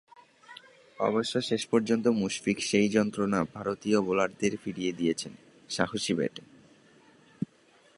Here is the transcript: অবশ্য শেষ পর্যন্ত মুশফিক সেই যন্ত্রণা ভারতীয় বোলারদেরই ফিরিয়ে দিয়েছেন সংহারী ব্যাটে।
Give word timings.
অবশ্য 0.99 1.33
শেষ 1.41 1.61
পর্যন্ত 1.65 2.05
মুশফিক 2.21 2.57
সেই 2.61 2.87
যন্ত্রণা 2.89 3.39
ভারতীয় 3.53 3.97
বোলারদেরই 4.01 4.57
ফিরিয়ে 4.63 4.93
দিয়েছেন 4.93 5.33
সংহারী 5.69 6.13
ব্যাটে। 6.13 6.41